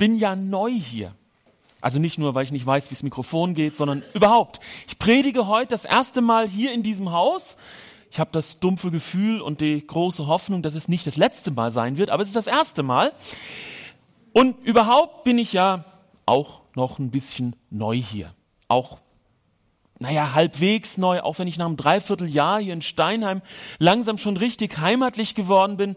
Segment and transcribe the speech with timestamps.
[0.00, 1.14] bin ja neu hier.
[1.82, 4.58] Also nicht nur, weil ich nicht weiß, wie das Mikrofon geht, sondern überhaupt.
[4.88, 7.58] Ich predige heute das erste Mal hier in diesem Haus.
[8.10, 11.70] Ich habe das dumpfe Gefühl und die große Hoffnung, dass es nicht das letzte Mal
[11.70, 13.12] sein wird, aber es ist das erste Mal.
[14.32, 15.84] Und überhaupt bin ich ja
[16.24, 18.32] auch noch ein bisschen neu hier.
[18.68, 19.00] Auch,
[19.98, 23.42] naja, halbwegs neu, auch wenn ich nach einem Dreivierteljahr hier in Steinheim
[23.78, 25.94] langsam schon richtig heimatlich geworden bin.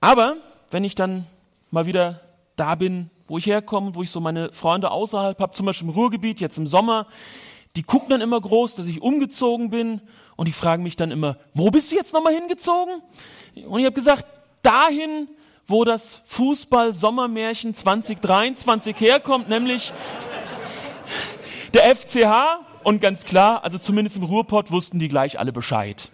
[0.00, 0.36] Aber
[0.70, 1.26] wenn ich dann
[1.70, 2.20] mal wieder
[2.60, 5.94] da bin, wo ich herkomme, wo ich so meine Freunde außerhalb habe, zum Beispiel im
[5.94, 7.06] Ruhrgebiet, jetzt im Sommer,
[7.76, 10.00] die gucken dann immer groß, dass ich umgezogen bin
[10.36, 13.02] und die fragen mich dann immer, wo bist du jetzt nochmal hingezogen?
[13.66, 14.26] Und ich habe gesagt,
[14.62, 15.28] dahin,
[15.66, 19.92] wo das Fußball-Sommermärchen 2023 herkommt, nämlich
[21.72, 22.66] der FCH.
[22.82, 26.10] Und ganz klar, also zumindest im Ruhrpott wussten die gleich alle Bescheid.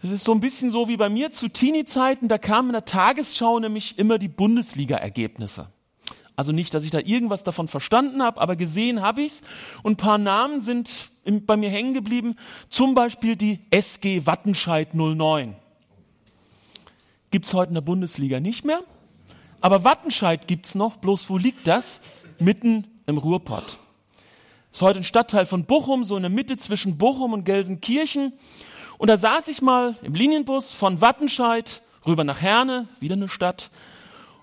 [0.00, 2.84] Das ist so ein bisschen so wie bei mir zu Teenie-Zeiten, da kamen in der
[2.84, 5.72] Tagesschau nämlich immer die Bundesliga-Ergebnisse.
[6.36, 9.42] Also nicht, dass ich da irgendwas davon verstanden habe, aber gesehen habe ich's.
[9.82, 12.36] Und ein paar Namen sind bei mir hängen geblieben.
[12.68, 15.56] Zum Beispiel die SG Wattenscheid 09.
[17.32, 18.84] Gibt's heute in der Bundesliga nicht mehr.
[19.60, 20.98] Aber Wattenscheid gibt's noch.
[20.98, 22.00] Bloß wo liegt das?
[22.38, 23.80] Mitten im Ruhrpott.
[24.70, 28.32] Ist heute ein Stadtteil von Bochum, so in der Mitte zwischen Bochum und Gelsenkirchen.
[28.98, 33.70] Und da saß ich mal im Linienbus von Wattenscheid rüber nach Herne, wieder eine Stadt,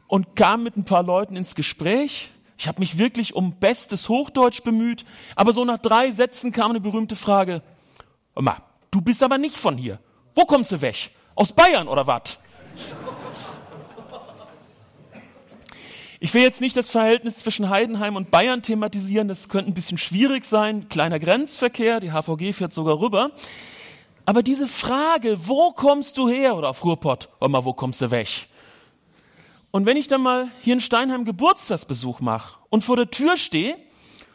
[0.08, 2.32] und kam mit ein paar Leuten ins Gespräch.
[2.58, 5.04] Ich habe mich wirklich um bestes Hochdeutsch bemüht,
[5.36, 7.62] aber so nach drei Sätzen kam eine berühmte Frage.
[8.34, 8.58] Oma,
[8.92, 10.00] du bist aber nicht von hier.
[10.36, 11.12] Wo kommst du weg?
[11.36, 12.40] Aus Bayern oder was?
[16.22, 19.98] Ich will jetzt nicht das Verhältnis zwischen Heidenheim und Bayern thematisieren, das könnte ein bisschen
[19.98, 20.88] schwierig sein.
[20.88, 23.32] Kleiner Grenzverkehr, die HVG fährt sogar rüber.
[24.26, 26.58] Aber diese Frage, wo kommst du her?
[26.58, 28.48] Oder auf Ruhrpott, mal, wo kommst du weg?
[29.72, 33.76] Und wenn ich dann mal hier in Steinheim Geburtstagsbesuch mache und vor der Tür stehe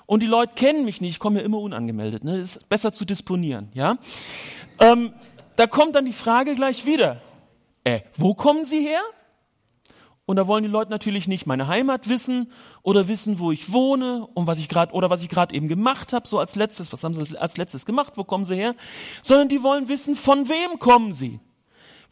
[0.06, 2.38] und die Leute kennen mich nicht, ich komme ja immer unangemeldet, ne?
[2.38, 3.96] ist besser zu disponieren, ja?
[4.78, 5.12] Ähm,
[5.56, 7.20] da kommt dann die Frage gleich wieder,
[7.84, 9.00] äh, wo kommen Sie her?
[10.30, 12.52] Und da wollen die Leute natürlich nicht meine Heimat wissen
[12.82, 16.12] oder wissen, wo ich wohne und was ich gerade oder was ich gerade eben gemacht
[16.12, 18.76] habe, so als letztes, was haben sie als letztes gemacht, wo kommen sie her,
[19.22, 21.40] sondern die wollen wissen, von wem kommen sie?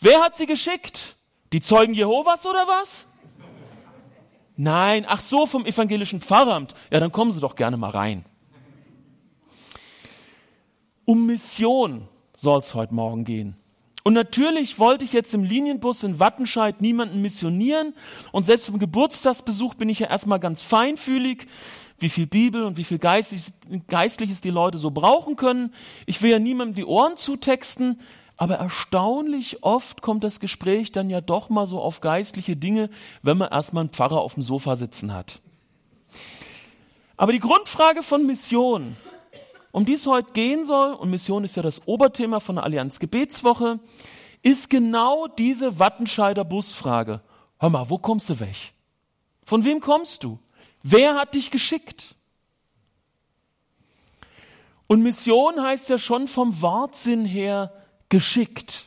[0.01, 1.15] Wer hat sie geschickt?
[1.53, 3.07] Die Zeugen Jehovas oder was?
[4.57, 6.75] Nein, ach so, vom evangelischen Pfarramt.
[6.91, 8.25] Ja, dann kommen Sie doch gerne mal rein.
[11.05, 13.57] Um Mission soll es heute Morgen gehen.
[14.05, 17.95] Und natürlich wollte ich jetzt im Linienbus in Wattenscheid niemanden missionieren.
[18.33, 21.47] Und selbst im Geburtstagsbesuch bin ich ja erstmal ganz feinfühlig,
[21.99, 23.53] wie viel Bibel und wie viel Geistliches,
[23.89, 25.75] Geistliches die Leute so brauchen können.
[26.07, 28.01] Ich will ja niemandem die Ohren zutexten.
[28.41, 32.89] Aber erstaunlich oft kommt das Gespräch dann ja doch mal so auf geistliche Dinge,
[33.23, 35.41] wenn man erstmal einen Pfarrer auf dem Sofa sitzen hat.
[37.17, 38.97] Aber die Grundfrage von Mission
[39.73, 42.99] um die es heute gehen soll, und Mission ist ja das Oberthema von der Allianz
[42.99, 43.81] Gebetswoche,
[44.43, 47.21] ist genau diese Wattenscheider Busfrage.
[47.59, 48.57] Hör mal, wo kommst du weg?
[49.45, 50.39] Von wem kommst du?
[50.83, 52.15] Wer hat dich geschickt?
[54.87, 57.73] Und Mission heißt ja schon vom Wortsinn her
[58.09, 58.87] geschickt.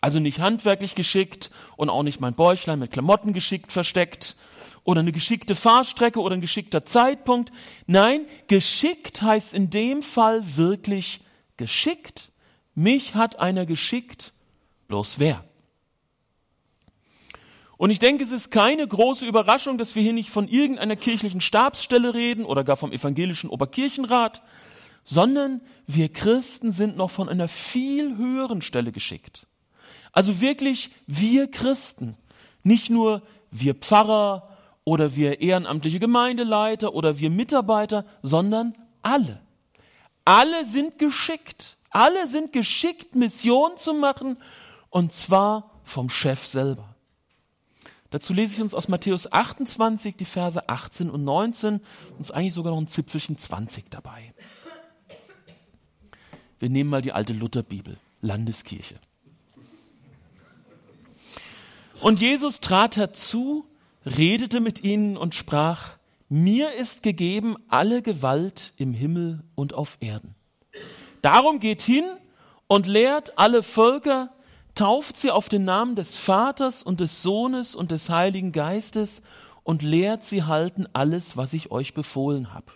[0.00, 4.36] Also nicht handwerklich geschickt und auch nicht mein Bäuchlein mit Klamotten geschickt versteckt,
[4.84, 7.52] oder eine geschickte Fahrstrecke oder ein geschickter Zeitpunkt.
[7.86, 11.20] Nein, geschickt heißt in dem Fall wirklich
[11.56, 12.30] geschickt.
[12.74, 14.32] Mich hat einer geschickt,
[14.88, 15.44] bloß wer?
[17.76, 21.40] Und ich denke, es ist keine große Überraschung, dass wir hier nicht von irgendeiner kirchlichen
[21.40, 24.42] Stabsstelle reden oder gar vom evangelischen Oberkirchenrat,
[25.02, 29.46] sondern wir Christen sind noch von einer viel höheren Stelle geschickt.
[30.12, 32.16] Also wirklich wir Christen,
[32.62, 34.53] nicht nur wir Pfarrer,
[34.84, 39.40] oder wir ehrenamtliche Gemeindeleiter oder wir Mitarbeiter, sondern alle.
[40.24, 41.76] Alle sind geschickt.
[41.90, 44.36] Alle sind geschickt, Mission zu machen
[44.90, 46.94] und zwar vom Chef selber.
[48.10, 51.80] Dazu lese ich uns aus Matthäus 28 die Verse 18 und 19
[52.10, 54.32] und ist eigentlich sogar noch ein Zipfelchen 20 dabei.
[56.58, 58.94] Wir nehmen mal die alte Lutherbibel, Landeskirche.
[62.00, 63.66] Und Jesus trat herzu
[64.04, 65.96] redete mit ihnen und sprach,
[66.28, 70.34] mir ist gegeben alle Gewalt im Himmel und auf Erden.
[71.22, 72.04] Darum geht hin
[72.66, 74.30] und lehrt alle Völker,
[74.74, 79.22] tauft sie auf den Namen des Vaters und des Sohnes und des Heiligen Geistes
[79.62, 82.72] und lehrt sie halten alles, was ich euch befohlen habe.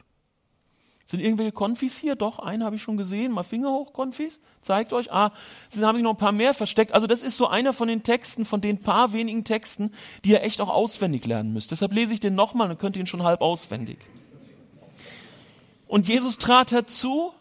[1.09, 2.17] Sind irgendwelche Konfis hier?
[2.17, 3.33] Doch, einen habe ich schon gesehen.
[3.33, 4.41] Mal Finger hoch, Konfis.
[4.61, 5.11] Zeigt euch.
[5.11, 5.33] Ah,
[5.71, 6.93] sind haben sich noch ein paar mehr versteckt.
[6.93, 9.95] Also das ist so einer von den Texten, von den paar wenigen Texten,
[10.27, 11.71] die ihr echt auch auswendig lernen müsst.
[11.71, 13.97] Deshalb lese ich den nochmal, dann könnt ihr ihn schon halb auswendig.
[15.87, 17.33] Und Jesus trat herzu,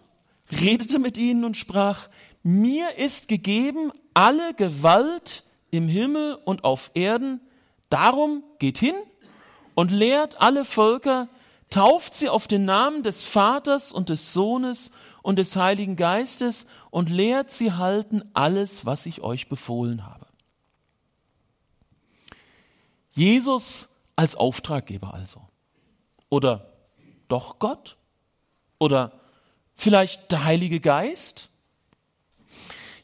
[0.49, 2.07] redete mit ihnen und sprach,
[2.43, 7.41] mir ist gegeben alle Gewalt im Himmel und auf Erden.
[7.89, 8.95] Darum geht hin
[9.75, 11.27] und lehrt alle Völker,
[11.69, 14.91] tauft sie auf den Namen des Vaters und des Sohnes
[15.21, 20.25] und des Heiligen Geistes und lehrt sie halten alles, was ich euch befohlen habe.
[23.11, 25.41] Jesus als Auftraggeber also.
[26.29, 26.71] Oder
[27.27, 27.97] doch Gott?
[28.79, 29.11] Oder
[29.75, 31.49] vielleicht der Heilige Geist?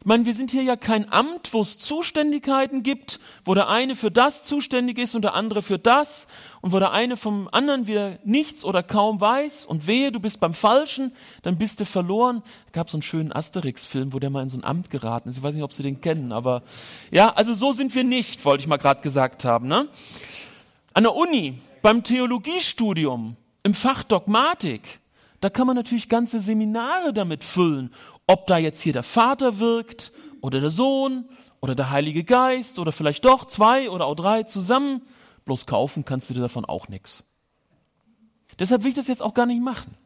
[0.04, 3.96] Ich meine, wir sind hier ja kein Amt, wo es Zuständigkeiten gibt, wo der eine
[3.96, 6.28] für das zuständig ist und der andere für das
[6.60, 10.42] und wo der eine vom anderen wieder nichts oder kaum weiß und wehe, du bist
[10.42, 12.44] beim Falschen, dann bist du verloren.
[12.66, 15.38] Es gab so einen schönen Asterix-Film, wo der mal in so ein Amt geraten ist.
[15.38, 16.64] Ich weiß nicht, ob Sie den kennen, aber
[17.10, 19.70] ja, also so sind wir nicht, wollte ich mal gerade gesagt haben.
[19.70, 19.88] Ne?
[20.94, 25.00] An der Uni, beim Theologiestudium, im Fach Dogmatik,
[25.44, 27.94] da kann man natürlich ganze Seminare damit füllen
[28.28, 30.12] ob da jetzt hier der Vater wirkt
[30.42, 31.30] oder der Sohn
[31.62, 35.02] oder der Heilige Geist oder vielleicht doch zwei oder auch drei zusammen,
[35.46, 37.24] bloß kaufen kannst du dir davon auch nichts.
[38.60, 39.98] Deshalb will ich das jetzt auch gar nicht machen.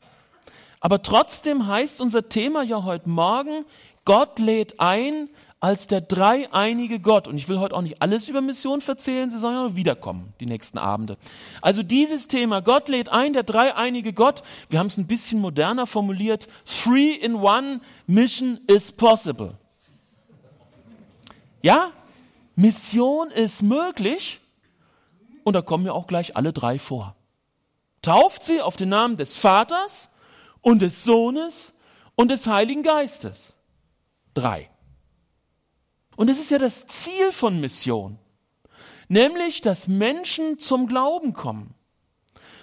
[0.80, 3.66] Aber trotzdem heißt unser Thema ja heute Morgen,
[4.06, 7.28] Gott lädt ein, als der dreieinige Gott.
[7.28, 10.46] Und ich will heute auch nicht alles über Mission erzählen, sie sollen ja wiederkommen, die
[10.46, 11.18] nächsten Abende.
[11.62, 15.88] Also dieses Thema, Gott lädt ein, der dreieinige Gott, wir haben es ein bisschen moderner
[15.88, 19.56] formuliert, three in one, mission is possible.
[21.62, 21.92] Ja,
[22.56, 24.40] Mission ist möglich
[25.44, 27.16] und da kommen ja auch gleich alle drei vor.
[28.02, 30.10] Tauft sie auf den Namen des Vaters
[30.62, 31.74] und des Sohnes
[32.16, 33.56] und des Heiligen Geistes.
[34.34, 34.70] Drei.
[36.18, 38.18] Und es ist ja das Ziel von Mission,
[39.08, 41.76] nämlich, dass Menschen zum Glauben kommen.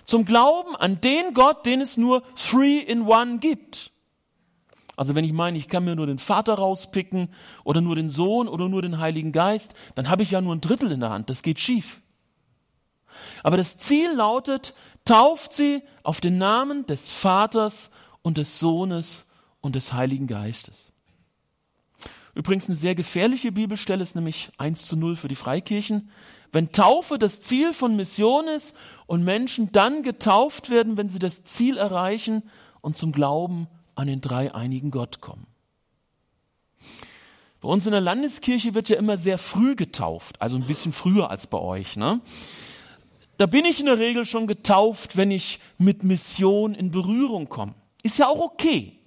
[0.05, 3.93] Zum Glauben an den Gott, den es nur three in one gibt.
[4.97, 7.29] Also wenn ich meine, ich kann mir nur den Vater rauspicken
[7.62, 10.61] oder nur den Sohn oder nur den Heiligen Geist, dann habe ich ja nur ein
[10.61, 11.31] Drittel in der Hand.
[11.31, 12.00] Das geht schief.
[13.45, 14.75] Aber das Ziel lautet,
[15.05, 17.91] tauft sie auf den Namen des Vaters
[18.23, 19.27] und des Sohnes
[19.61, 20.91] und des Heiligen Geistes.
[22.35, 26.11] Übrigens eine sehr gefährliche Bibelstelle ist nämlich 1 zu 0 für die Freikirchen.
[26.51, 28.75] Wenn Taufe das Ziel von Mission ist
[29.07, 32.43] und Menschen dann getauft werden, wenn sie das Ziel erreichen
[32.81, 35.47] und zum Glauben an den dreieinigen Gott kommen.
[37.61, 41.31] Bei uns in der Landeskirche wird ja immer sehr früh getauft, also ein bisschen früher
[41.31, 41.97] als bei euch.
[41.97, 42.21] Ne?
[43.39, 47.75] Da bin ich in der Regel schon getauft, wenn ich mit Mission in Berührung komme.
[48.03, 48.99] Ist ja auch okay.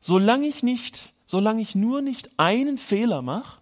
[0.00, 3.58] Solange ich nicht solange ich nur nicht einen Fehler mache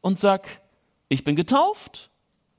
[0.00, 0.62] und sag,
[1.08, 2.10] ich bin getauft,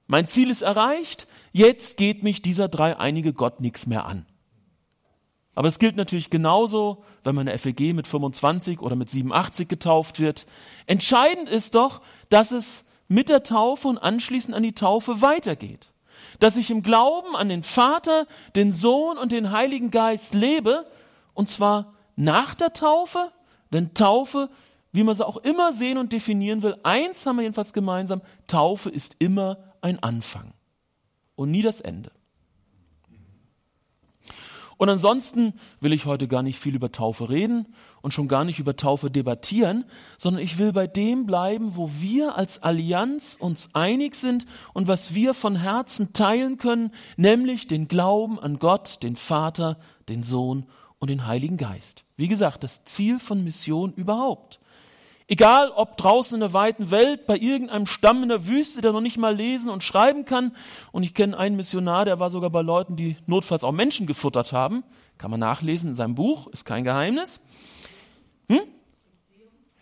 [0.07, 4.25] mein Ziel ist erreicht, jetzt geht mich dieser dreieinige Gott nichts mehr an.
[5.55, 10.19] Aber es gilt natürlich genauso, wenn man eine FEG mit 25 oder mit 87 getauft
[10.19, 10.45] wird.
[10.85, 15.91] Entscheidend ist doch, dass es mit der Taufe und anschließend an die Taufe weitergeht.
[16.39, 20.85] Dass ich im Glauben an den Vater, den Sohn und den Heiligen Geist lebe,
[21.33, 23.31] und zwar nach der Taufe
[23.75, 24.49] denn Taufe,
[24.91, 28.89] wie man sie auch immer sehen und definieren will, eins haben wir jedenfalls gemeinsam, Taufe
[28.89, 30.53] ist immer ein Anfang
[31.35, 32.11] und nie das Ende.
[34.77, 37.67] Und ansonsten will ich heute gar nicht viel über Taufe reden
[38.01, 39.85] und schon gar nicht über Taufe debattieren,
[40.17, 45.13] sondern ich will bei dem bleiben, wo wir als Allianz uns einig sind und was
[45.13, 49.77] wir von Herzen teilen können, nämlich den Glauben an Gott, den Vater,
[50.09, 50.65] den Sohn
[51.05, 52.03] und den Heiligen Geist.
[52.17, 54.59] Wie gesagt, das Ziel von Mission überhaupt.
[55.27, 59.01] Egal, ob draußen in der weiten Welt, bei irgendeinem Stamm in der Wüste, der noch
[59.01, 60.55] nicht mal lesen und schreiben kann.
[60.91, 64.51] Und ich kenne einen Missionar, der war sogar bei Leuten, die notfalls auch Menschen gefuttert
[64.51, 64.83] haben.
[65.19, 67.39] Kann man nachlesen in seinem Buch, ist kein Geheimnis.
[68.49, 68.61] Hm?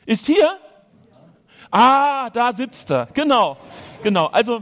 [0.05, 0.57] Ist hier?
[1.71, 3.05] Ah, da sitzt er.
[3.13, 3.55] Genau,
[4.01, 4.25] genau.
[4.25, 4.61] Also,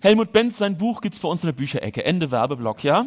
[0.00, 2.04] Helmut Benz, sein Buch gibt's bei uns in der Bücherecke.
[2.04, 3.06] Ende Werbeblock, ja?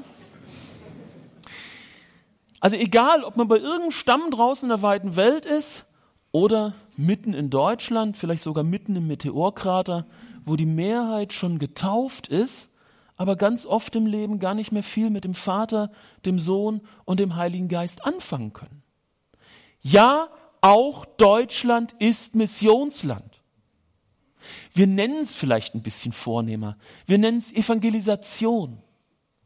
[2.59, 5.85] Also egal, ob man bei irgendeinem Stamm draußen in der weiten Welt ist
[6.31, 10.05] oder mitten in Deutschland, vielleicht sogar mitten im Meteorkrater,
[10.45, 12.69] wo die Mehrheit schon getauft ist,
[13.15, 15.91] aber ganz oft im Leben gar nicht mehr viel mit dem Vater,
[16.25, 18.83] dem Sohn und dem Heiligen Geist anfangen können.
[19.81, 20.29] Ja,
[20.61, 23.41] auch Deutschland ist Missionsland.
[24.73, 26.77] Wir nennen es vielleicht ein bisschen vornehmer.
[27.05, 28.81] Wir nennen es Evangelisation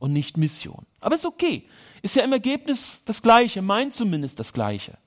[0.03, 0.85] und nicht Mission.
[0.99, 1.63] Aber ist okay.
[2.01, 4.97] Ist ja im Ergebnis das Gleiche, meint zumindest das Gleiche.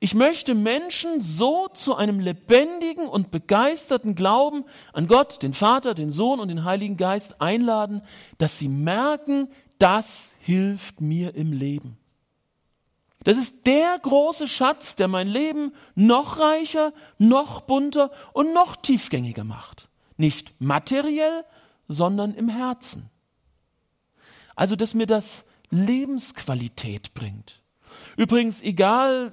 [0.00, 6.10] Ich möchte Menschen so zu einem lebendigen und begeisterten Glauben an Gott, den Vater, den
[6.10, 8.02] Sohn und den Heiligen Geist einladen,
[8.38, 9.46] dass sie merken,
[9.78, 11.96] das hilft mir im Leben.
[13.22, 19.44] Das ist der große Schatz, der mein Leben noch reicher, noch bunter und noch tiefgängiger
[19.44, 19.88] macht.
[20.16, 21.44] Nicht materiell,
[21.86, 23.11] sondern im Herzen.
[24.54, 27.62] Also, dass mir das Lebensqualität bringt.
[28.16, 29.32] Übrigens, egal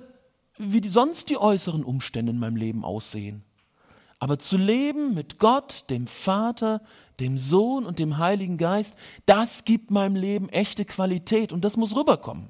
[0.58, 3.44] wie die, sonst die äußeren Umstände in meinem Leben aussehen.
[4.20, 6.82] Aber zu leben mit Gott, dem Vater,
[7.20, 8.96] dem Sohn und dem Heiligen Geist,
[9.26, 12.50] das gibt meinem Leben echte Qualität und das muss rüberkommen.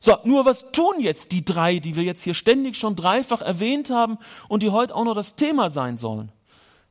[0.00, 3.90] So, nur was tun jetzt die drei, die wir jetzt hier ständig schon dreifach erwähnt
[3.90, 4.18] haben
[4.48, 6.30] und die heute auch noch das Thema sein sollen?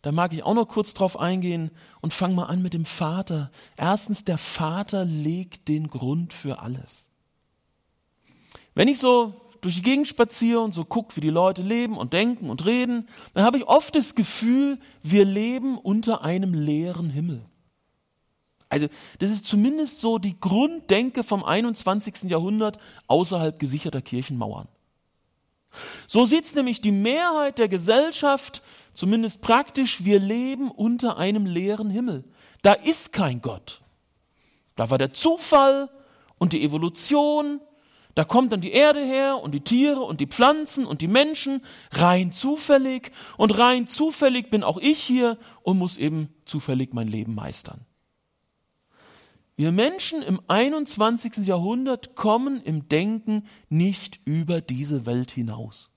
[0.01, 3.51] Da mag ich auch noch kurz drauf eingehen und fange mal an mit dem Vater.
[3.75, 7.09] Erstens, der Vater legt den Grund für alles.
[8.75, 12.13] Wenn ich so durch die Gegend spaziere und so gucke, wie die Leute leben und
[12.13, 17.43] denken und reden, dann habe ich oft das Gefühl, wir leben unter einem leeren Himmel.
[18.69, 18.87] Also
[19.19, 22.23] das ist zumindest so die Grunddenke vom 21.
[22.23, 22.77] Jahrhundert
[23.07, 24.67] außerhalb gesicherter Kirchenmauern.
[26.07, 28.61] So sieht's nämlich die Mehrheit der Gesellschaft,
[28.97, 32.25] zumindest praktisch, wir leben unter einem leeren Himmel.
[32.61, 33.81] Da ist kein Gott.
[34.75, 35.89] Da war der Zufall
[36.37, 37.61] und die Evolution
[38.17, 41.63] da kommt dann die Erde her und die Tiere und die Pflanzen und die Menschen
[41.91, 47.35] rein zufällig und rein zufällig bin auch ich hier und muss eben zufällig mein Leben
[47.35, 47.85] meistern.
[49.55, 51.45] Wir Menschen im 21.
[51.45, 55.91] Jahrhundert kommen im Denken nicht über diese Welt hinaus.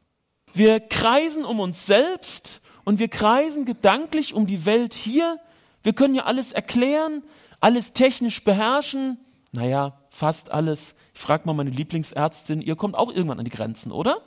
[0.53, 5.39] Wir kreisen um uns selbst und wir kreisen gedanklich um die Welt hier.
[5.83, 7.23] Wir können ja alles erklären,
[7.61, 9.19] alles technisch beherrschen,
[9.53, 10.95] naja, fast alles.
[11.15, 14.23] Ich frage mal meine Lieblingsärztin, ihr kommt auch irgendwann an die Grenzen, oder?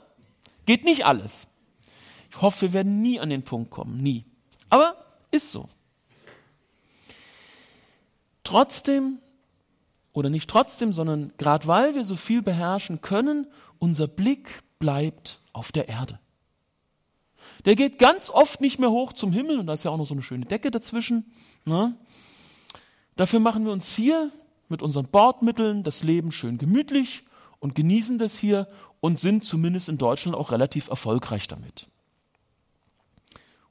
[0.66, 1.46] Geht nicht alles.
[2.30, 4.24] Ich hoffe, wir werden nie an den Punkt kommen, nie.
[4.68, 4.96] Aber
[5.30, 5.68] ist so.
[8.42, 9.18] Trotzdem,
[10.12, 13.46] oder nicht trotzdem, sondern gerade weil wir so viel beherrschen können,
[13.78, 16.18] unser Blick bleibt auf der Erde.
[17.64, 20.06] Der geht ganz oft nicht mehr hoch zum Himmel und da ist ja auch noch
[20.06, 21.32] so eine schöne Decke dazwischen.
[21.64, 21.96] Ne?
[23.16, 24.30] Dafür machen wir uns hier
[24.68, 27.24] mit unseren Bordmitteln das Leben schön gemütlich
[27.60, 28.68] und genießen das hier
[29.00, 31.88] und sind zumindest in Deutschland auch relativ erfolgreich damit.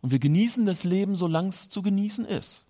[0.01, 2.65] Und wir genießen das Leben, solange es zu genießen ist.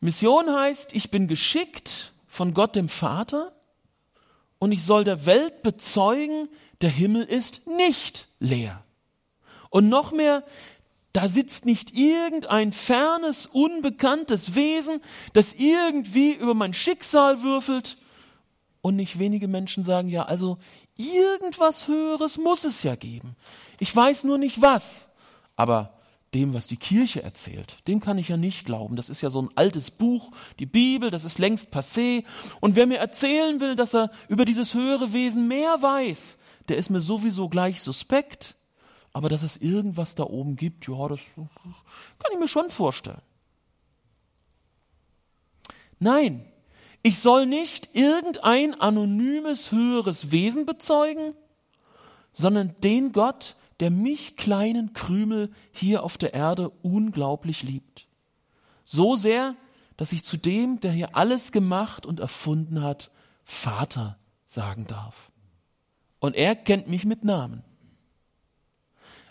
[0.00, 3.52] Mission heißt, ich bin geschickt von Gott dem Vater
[4.58, 6.48] und ich soll der Welt bezeugen,
[6.80, 8.84] der Himmel ist nicht leer.
[9.72, 10.44] Und noch mehr,
[11.14, 15.00] da sitzt nicht irgendein fernes, unbekanntes Wesen,
[15.32, 17.96] das irgendwie über mein Schicksal würfelt.
[18.82, 20.58] Und nicht wenige Menschen sagen, ja, also
[20.96, 23.34] irgendwas Höheres muss es ja geben.
[23.78, 25.08] Ich weiß nur nicht was.
[25.56, 25.98] Aber
[26.34, 28.96] dem, was die Kirche erzählt, dem kann ich ja nicht glauben.
[28.96, 32.24] Das ist ja so ein altes Buch, die Bibel, das ist längst passé.
[32.60, 36.36] Und wer mir erzählen will, dass er über dieses höhere Wesen mehr weiß,
[36.68, 38.54] der ist mir sowieso gleich suspekt
[39.12, 43.20] aber dass es irgendwas da oben gibt, ja, das kann ich mir schon vorstellen.
[45.98, 46.44] Nein,
[47.02, 51.34] ich soll nicht irgendein anonymes höheres Wesen bezeugen,
[52.32, 58.06] sondern den Gott, der mich kleinen Krümel hier auf der Erde unglaublich liebt.
[58.84, 59.56] So sehr,
[59.96, 63.10] dass ich zu dem, der hier alles gemacht und erfunden hat,
[63.44, 65.30] Vater sagen darf.
[66.18, 67.64] Und er kennt mich mit Namen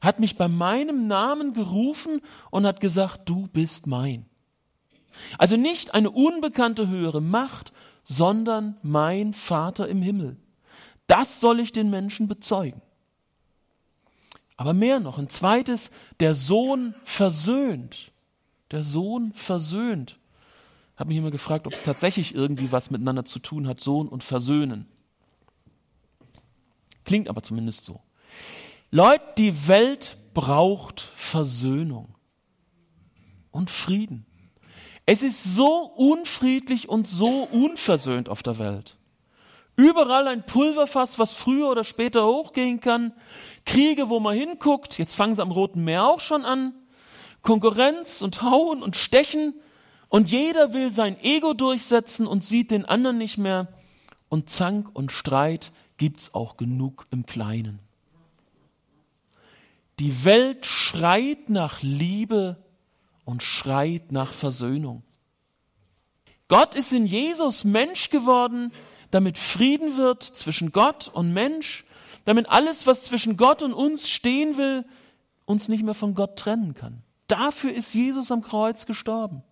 [0.01, 4.25] hat mich bei meinem Namen gerufen und hat gesagt, du bist mein.
[5.38, 7.72] Also nicht eine unbekannte höhere Macht,
[8.03, 10.38] sondern mein Vater im Himmel.
[11.08, 12.81] Das soll ich den Menschen bezeugen.
[14.58, 18.12] Aber mehr noch, ein zweites, der Sohn versöhnt.
[18.72, 20.20] Der Sohn versöhnt.
[20.96, 24.24] Habe mich immer gefragt, ob es tatsächlich irgendwie was miteinander zu tun hat, Sohn und
[24.24, 24.86] Versöhnen.
[27.05, 28.01] Klingt aber zumindest so.
[28.93, 32.15] Leute, die Welt braucht Versöhnung
[33.50, 34.25] und Frieden.
[35.05, 38.98] Es ist so unfriedlich und so unversöhnt auf der Welt.
[39.77, 43.13] Überall ein Pulverfass, was früher oder später hochgehen kann.
[43.65, 44.98] Kriege, wo man hinguckt.
[44.98, 46.74] Jetzt fangen sie am Roten Meer auch schon an.
[47.41, 49.55] Konkurrenz und Hauen und Stechen.
[50.10, 53.69] Und jeder will sein Ego durchsetzen und sieht den anderen nicht mehr.
[54.27, 57.79] Und Zank und Streit gibt's auch genug im Kleinen.
[60.01, 62.58] Die Welt schreit nach Liebe
[63.24, 65.03] und schreit nach Versöhnung.
[66.48, 68.74] Gott ist in Jesus Mensch geworden,
[69.12, 71.86] damit Frieden wird zwischen Gott und Mensch,
[72.25, 74.86] damit alles, was zwischen Gott und uns stehen will,
[75.46, 77.03] uns nicht mehr von Gott trennen kann.
[77.27, 79.43] Dafür ist Jesus am Kreuz gestorben.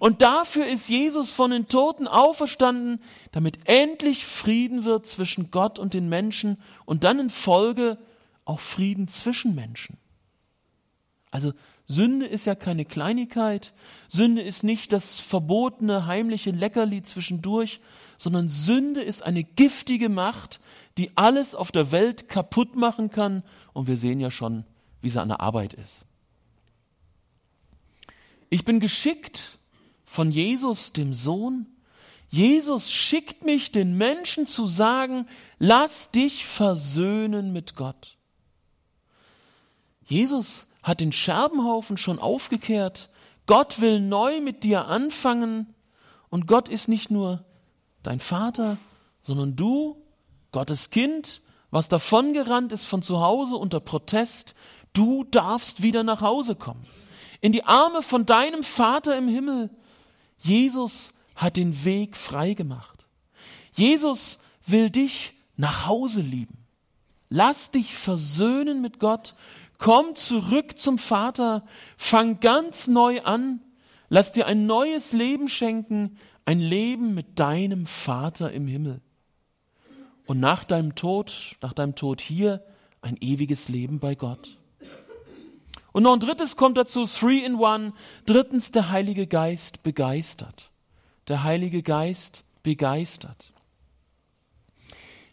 [0.00, 5.94] Und dafür ist Jesus von den Toten auferstanden, damit endlich Frieden wird zwischen Gott und
[5.94, 7.98] den Menschen und dann in Folge
[8.44, 9.96] auch Frieden zwischen Menschen.
[11.30, 11.52] Also
[11.86, 13.72] Sünde ist ja keine Kleinigkeit.
[14.06, 17.80] Sünde ist nicht das verbotene, heimliche Leckerli zwischendurch,
[18.18, 20.60] sondern Sünde ist eine giftige Macht,
[20.98, 23.42] die alles auf der Welt kaputt machen kann.
[23.72, 24.64] Und wir sehen ja schon,
[25.00, 26.04] wie sie an der Arbeit ist.
[28.50, 29.58] Ich bin geschickt
[30.04, 31.66] von Jesus, dem Sohn.
[32.28, 35.26] Jesus schickt mich, den Menschen zu sagen,
[35.58, 38.18] lass dich versöhnen mit Gott.
[40.12, 43.08] Jesus hat den Scherbenhaufen schon aufgekehrt.
[43.46, 45.74] Gott will neu mit dir anfangen.
[46.28, 47.44] Und Gott ist nicht nur
[48.02, 48.76] dein Vater,
[49.22, 49.96] sondern du,
[50.50, 51.40] Gottes Kind,
[51.70, 54.54] was davongerannt ist von zu Hause unter Protest.
[54.92, 56.84] Du darfst wieder nach Hause kommen.
[57.40, 59.70] In die Arme von deinem Vater im Himmel.
[60.38, 63.06] Jesus hat den Weg frei gemacht.
[63.72, 66.58] Jesus will dich nach Hause lieben.
[67.30, 69.34] Lass dich versöhnen mit Gott
[69.82, 71.64] Komm zurück zum Vater,
[71.96, 73.60] fang ganz neu an,
[74.10, 79.00] lass dir ein neues Leben schenken, ein Leben mit deinem Vater im Himmel.
[80.24, 82.64] Und nach deinem Tod, nach deinem Tod hier,
[83.00, 84.56] ein ewiges Leben bei Gott.
[85.90, 87.92] Und noch ein drittes kommt dazu, three in one.
[88.24, 90.70] Drittens, der Heilige Geist begeistert.
[91.26, 93.52] Der Heilige Geist begeistert.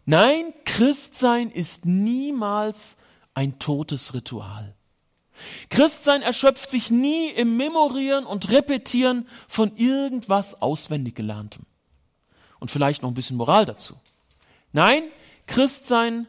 [0.07, 2.97] Nein, Christsein ist niemals
[3.39, 4.75] ein totes Ritual.
[5.69, 11.65] Christsein erschöpft sich nie im Memorieren und Repetieren von irgendwas auswendig gelerntem.
[12.59, 13.95] Und vielleicht noch ein bisschen Moral dazu.
[14.73, 15.03] Nein,
[15.47, 16.27] Christsein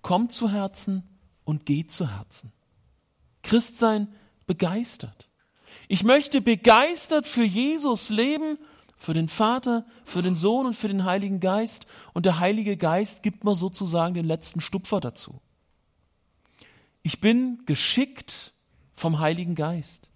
[0.00, 1.02] kommt zu Herzen
[1.44, 2.52] und geht zu Herzen.
[3.42, 4.06] Christsein
[4.46, 5.28] begeistert.
[5.88, 8.58] Ich möchte begeistert für Jesus leben,
[8.96, 11.86] für den Vater, für den Sohn und für den Heiligen Geist.
[12.12, 15.40] Und der Heilige Geist gibt mir sozusagen den letzten Stupfer dazu.
[17.04, 18.54] Ich bin geschickt
[18.96, 20.08] vom Heiligen Geist.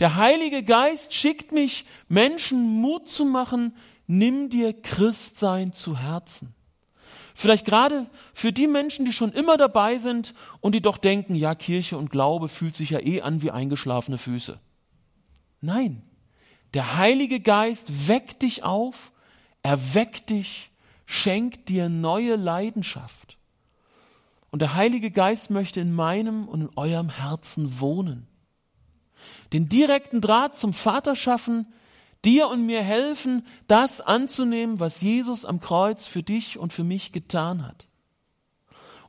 [0.00, 3.76] Der Heilige Geist schickt mich, Menschen Mut zu machen,
[4.08, 6.52] nimm dir Christsein zu Herzen.
[7.32, 11.54] Vielleicht gerade für die Menschen, die schon immer dabei sind und die doch denken, ja,
[11.54, 14.58] Kirche und Glaube fühlt sich ja eh an wie eingeschlafene Füße.
[15.60, 16.02] Nein,
[16.74, 19.12] der Heilige Geist weckt dich auf,
[19.62, 20.70] erweckt dich,
[21.04, 23.38] schenkt dir neue Leidenschaft.
[24.50, 28.26] Und der Heilige Geist möchte in meinem und in eurem Herzen wohnen.
[29.52, 31.66] Den direkten Draht zum Vater schaffen,
[32.24, 37.12] dir und mir helfen, das anzunehmen, was Jesus am Kreuz für dich und für mich
[37.12, 37.86] getan hat.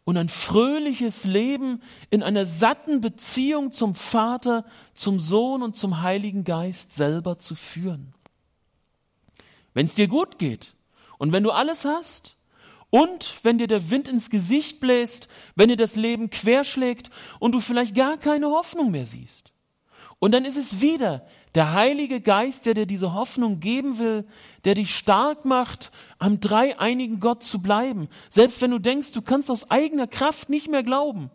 [0.04, 6.46] Und ein fröhliches Leben in einer satten Beziehung zum Vater, zum Sohn und zum Heiligen
[6.46, 8.14] Geist selber zu führen.
[9.74, 10.76] Wenn es dir gut geht
[11.18, 12.37] und wenn du alles hast,
[12.90, 17.60] und wenn dir der Wind ins Gesicht bläst, wenn dir das Leben querschlägt und du
[17.60, 19.52] vielleicht gar keine Hoffnung mehr siehst.
[20.20, 24.26] Und dann ist es wieder der Heilige Geist, der dir diese Hoffnung geben will,
[24.66, 28.08] der dich stark macht, am dreieinigen Gott zu bleiben.
[28.30, 31.30] Selbst wenn du denkst, du kannst aus eigener Kraft nicht mehr glauben.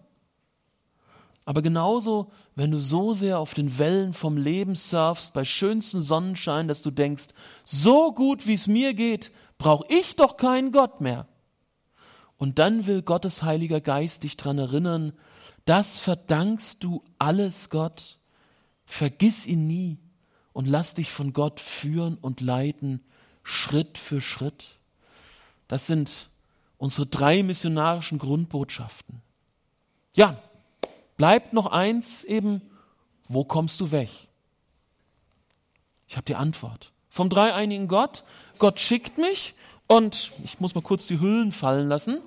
[1.44, 6.68] Aber genauso, wenn du so sehr auf den Wellen vom Leben surfst, bei schönstem Sonnenschein,
[6.68, 7.28] dass du denkst,
[7.64, 11.26] so gut wie es mir geht, brauche ich doch keinen Gott mehr.
[12.42, 15.12] Und dann will Gottes Heiliger Geist dich daran erinnern,
[15.64, 18.18] das verdankst du alles Gott.
[18.84, 19.98] Vergiss ihn nie
[20.52, 23.00] und lass dich von Gott führen und leiten,
[23.44, 24.70] Schritt für Schritt.
[25.68, 26.30] Das sind
[26.78, 29.22] unsere drei missionarischen Grundbotschaften.
[30.12, 30.36] Ja,
[31.16, 32.60] bleibt noch eins eben,
[33.28, 34.10] wo kommst du weg?
[36.08, 36.90] Ich habe die Antwort.
[37.08, 38.24] Vom dreieinigen Gott,
[38.58, 39.54] Gott schickt mich
[39.86, 42.20] und ich muss mal kurz die Hüllen fallen lassen.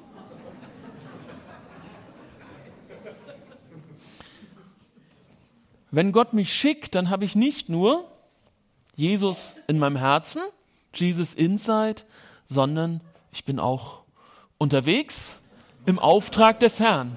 [5.95, 8.03] Wenn Gott mich schickt, dann habe ich nicht nur
[8.97, 10.41] Jesus in meinem Herzen,
[10.93, 12.01] Jesus Inside,
[12.45, 12.99] sondern
[13.31, 14.01] ich bin auch
[14.58, 15.36] unterwegs
[15.86, 17.15] im Auftrag des Herrn.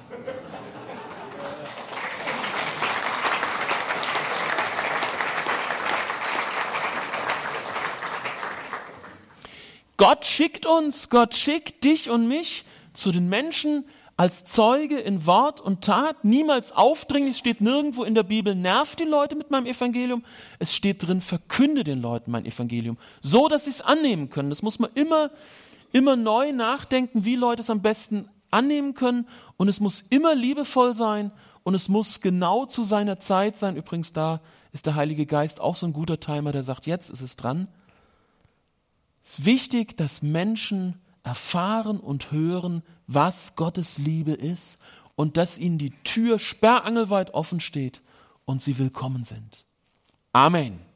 [9.96, 13.84] Gott schickt uns, Gott schickt dich und mich zu den Menschen
[14.18, 19.04] als Zeuge in Wort und Tat, niemals aufdringlich, steht nirgendwo in der Bibel, nervt die
[19.04, 20.24] Leute mit meinem Evangelium.
[20.58, 24.50] Es steht drin, verkünde den Leuten mein Evangelium, so dass sie es annehmen können.
[24.50, 25.30] Das muss man immer,
[25.92, 29.28] immer neu nachdenken, wie Leute es am besten annehmen können.
[29.56, 31.30] Und es muss immer liebevoll sein
[31.62, 33.76] und es muss genau zu seiner Zeit sein.
[33.76, 34.40] Übrigens, da
[34.72, 37.68] ist der Heilige Geist auch so ein guter Timer, der sagt, jetzt ist es dran.
[39.22, 44.78] Es ist wichtig, dass Menschen erfahren und hören, was Gottes Liebe ist
[45.14, 48.00] und dass ihnen die Tür sperrangelweit offen steht
[48.46, 49.66] und sie willkommen sind.
[50.32, 50.87] Amen.